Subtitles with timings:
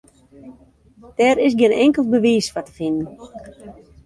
[1.17, 3.07] Dêr is gjin inkeld bewiis foar te finen.